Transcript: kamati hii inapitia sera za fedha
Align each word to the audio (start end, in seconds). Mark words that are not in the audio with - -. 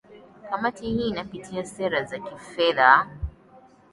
kamati 0.49 0.85
hii 0.85 1.07
inapitia 1.09 1.65
sera 1.65 2.03
za 2.03 2.19
fedha 2.37 3.09